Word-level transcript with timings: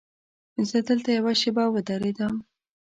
زه 0.69 0.77
دلته 0.89 1.09
یوه 1.17 1.33
شېبه 1.41 1.63
ودرېدم. 1.69 2.33